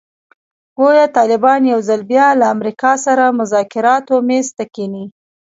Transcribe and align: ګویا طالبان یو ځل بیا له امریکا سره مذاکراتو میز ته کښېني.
ګویا 0.77 1.05
طالبان 1.17 1.61
یو 1.73 1.79
ځل 1.87 2.01
بیا 2.11 2.27
له 2.39 2.45
امریکا 2.55 2.91
سره 3.05 3.35
مذاکراتو 3.39 4.15
میز 4.27 4.47
ته 4.57 4.63
کښېني. 4.73 5.05